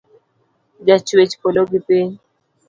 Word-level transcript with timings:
Ja 0.87 0.95
chwech 1.07 1.33
polo 1.41 1.61
gi 1.69 1.79
piny. 1.87 2.09